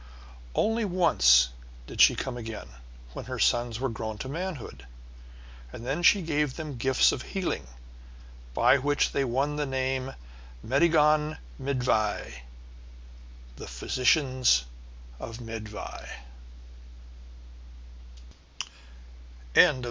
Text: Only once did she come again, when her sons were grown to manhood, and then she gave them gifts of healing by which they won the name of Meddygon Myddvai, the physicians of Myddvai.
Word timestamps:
Only 0.55 0.83
once 0.83 1.49
did 1.85 2.01
she 2.01 2.15
come 2.15 2.35
again, 2.35 2.69
when 3.13 3.25
her 3.25 3.37
sons 3.37 3.79
were 3.79 3.87
grown 3.87 4.17
to 4.17 4.27
manhood, 4.27 4.87
and 5.71 5.85
then 5.85 6.01
she 6.01 6.23
gave 6.23 6.55
them 6.55 6.77
gifts 6.77 7.11
of 7.11 7.21
healing 7.21 7.67
by 8.55 8.79
which 8.79 9.11
they 9.11 9.23
won 9.23 9.57
the 9.57 9.65
name 9.67 10.07
of 10.09 10.15
Meddygon 10.65 11.37
Myddvai, 11.61 12.33
the 13.57 13.67
physicians 13.67 14.65
of 15.19 15.37
Myddvai. 15.37 16.09